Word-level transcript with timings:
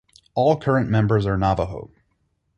All 0.33 0.57
current 0.59 0.89
members 0.89 1.27
are 1.27 1.37
Navajo. 1.37 1.91